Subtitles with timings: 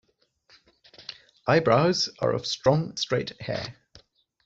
[1.47, 3.75] Eyebrows are of strong, straight hair.